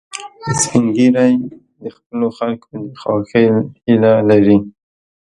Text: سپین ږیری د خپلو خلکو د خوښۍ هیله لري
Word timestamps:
سپین 0.59 0.85
ږیری 0.95 1.31
د 1.81 1.83
خپلو 1.95 2.27
خلکو 2.37 2.69
د 2.87 2.91
خوښۍ 3.01 3.45
هیله 3.85 4.13
لري 4.29 4.59